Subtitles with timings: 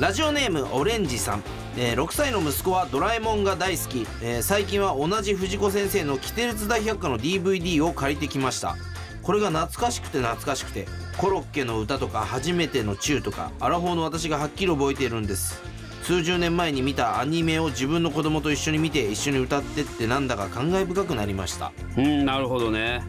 [0.00, 1.42] ラジオネームオレンジさん、
[1.78, 8.76] えー6歳の息子はドラえもんが大好き、えー最近は同じ藤子先生の「キテレツ大百科」の DVD を借りてきました。
[9.22, 15.60] これが懐かしくて懐かしくてコロッケの歌とか初めてのチューとかアラフォーの私がはっきり覚えているんです。
[16.02, 21.72] 数十年前に見たアニメを自分の子供と一緒に見て一緒に歌ってってなんだか感慨深くなりました。
[21.96, 23.02] うんなるほどね。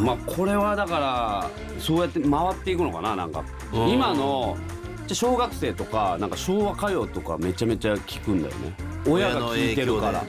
[0.00, 1.50] まあこれはだから
[1.80, 3.44] そうやって回っていくのかななんか。
[3.72, 3.88] うん。
[3.90, 4.56] 今の
[5.06, 8.74] じゃあ小学生とかなんか昭和歌謡とかめちゃめちゃ聞くんだよね。
[9.06, 10.24] 親が聞いてるから。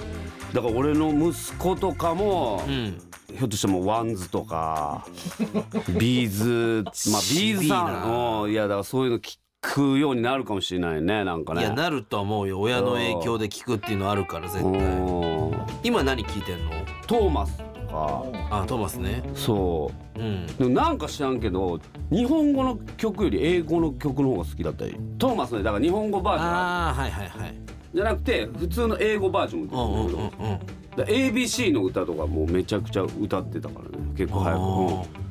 [0.54, 3.02] だから俺の息子とかも、うん。
[3.36, 5.06] ひょっとしてもう WANDSとか
[6.00, 11.62] B'zまあ B'zさんうんいやだからそういうの聞くようになるかもしれないねなんかね。
[11.62, 12.60] いやなるとは思うよ。
[12.62, 15.52] 親の影響で聞くっていうのあるから絶対うん。
[15.84, 16.72] 今何聞いてんの？
[17.06, 17.58] トーマス。
[17.58, 18.24] とか。
[18.52, 19.24] あトーマスね。
[19.34, 20.20] そう。
[20.20, 20.46] うん。
[20.46, 21.80] でもなんか知らんけど
[22.12, 24.96] 日本語の曲より英語の曲の方が好きだったり。
[25.18, 27.56] トーマスねだから日本語バージョンああはいはいはい。
[27.94, 30.60] じゃなくて普通の英語バージョンうんうんうんうん。
[30.98, 34.06] だから ABC の歌とかもうめちゃくちゃ歌ってたからね。
[34.16, 35.27] 結構早く、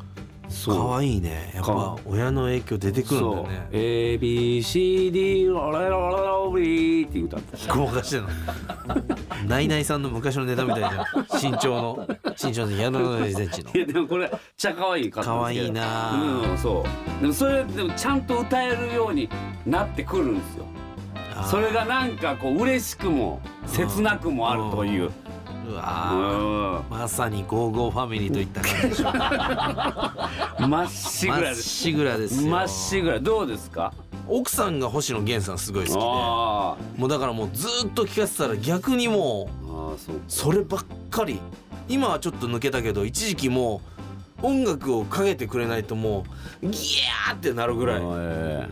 [0.64, 1.52] 可愛いね。
[1.54, 1.72] やっか。
[1.72, 8.28] ぱ親の影響出てくるんだよね ABCD ロレロレロビーって歌ってたごまかしてんの。
[9.46, 11.52] ナイナイさんの昔のネタみたいじゃん。
[11.52, 12.08] 身長の。
[12.42, 13.70] 身長の170センチの。
[13.72, 16.12] いやでもこれちゃ可愛いか可愛いな。
[16.50, 16.84] うんそ
[17.18, 17.20] う。
[17.20, 19.28] でもそれでもちゃんと歌えるように
[19.66, 20.64] なってくるんですよ。
[21.44, 25.12] それがなんかこう嬉しくも切なくもあるというう
[25.68, 29.04] うわまさにゴーゴーファミリーといった感じでしょ
[30.68, 32.50] まっしぐらまっですしぐらですよ。
[32.50, 33.18] まっしぐら。
[33.20, 33.92] どうですか？
[34.28, 36.00] 奥さんが星野源さんすごい好きで。
[36.00, 41.40] あもうだからもうずーっと聞かせたら逆にもうそればっかり。
[41.88, 43.80] 今はちょっと抜けたけど一時期も
[44.42, 46.24] う音楽をかけてくれないとも
[46.62, 48.00] うギャーってなるぐらい。
[48.04, 48.68] え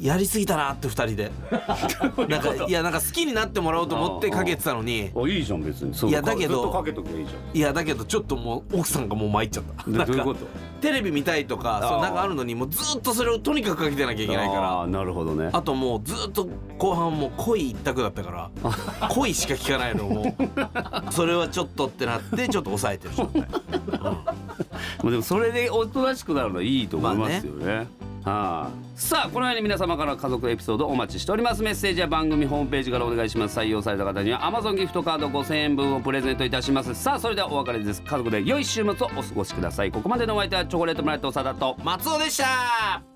[0.00, 1.30] やりすぎたなって二人で。
[2.28, 4.98] なんかいやなんか好きになってもらおうと思ってかけてたのに。
[4.98, 5.94] えあいいじゃん別に。
[5.94, 9.90] そういやだけどずっとかけとけばいいじいやだけどちょっともう奥さんがもう参っちゃった。
[9.90, 10.40] なんかどういうこと？
[10.80, 15.50] テレビ見たいとかそうなんかあるのにもうずっとそれをとにかくかけてなきゃいけないかあらーなるほどね。
[15.52, 18.50] あともうずっと後半もう恋一択だったから
[19.10, 21.12] 恋しか聞かないのもう。
[21.12, 23.42] それはちょっとってなってちょっと抑えてる状態。
[24.00, 24.24] ま
[25.04, 27.86] あでもそれでおとなしくなるのはいいと思いますよね。
[28.22, 31.62] はあ、さあこのように皆様から家族エピソードお待ちしております。
[31.62, 33.58] メッセージは番組ホームページからお願いします。
[33.58, 36.94] 採用された方には Amazon ギフトカード5000円分をプレゼントいたします。
[36.94, 38.02] さあそれではお別れです。
[38.02, 39.90] 家族で良い週末をお過ごしください。
[39.90, 43.09] ここまでのお相手はチョコレートプラネット長田と松尾でした。